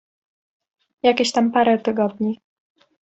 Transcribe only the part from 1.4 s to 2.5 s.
parę tygodni.